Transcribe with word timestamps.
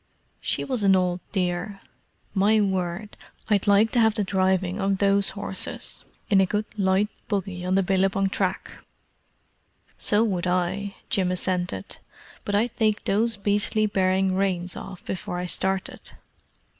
"She 0.39 0.63
was 0.65 0.81
an 0.81 0.95
old 0.95 1.19
dear. 1.31 1.79
My 2.33 2.59
word, 2.59 3.15
I'd 3.49 3.67
like 3.67 3.91
to 3.91 3.99
have 3.99 4.15
the 4.15 4.23
driving 4.23 4.81
of 4.81 4.97
those 4.97 5.29
horses—in 5.37 6.41
a 6.41 6.47
good 6.47 6.65
light 6.75 7.09
buggy 7.27 7.63
on 7.63 7.75
the 7.75 7.83
Billabong 7.83 8.27
track!" 8.29 8.83
"So 9.97 10.23
would 10.23 10.47
I," 10.47 10.95
Jim 11.11 11.31
assented. 11.31 11.99
"But 12.45 12.55
I'd 12.55 12.75
take 12.77 13.03
those 13.03 13.37
beastly 13.37 13.85
bearing 13.85 14.33
reins 14.35 14.75
off 14.75 15.05
before 15.05 15.37
I 15.37 15.45
started." 15.45 16.13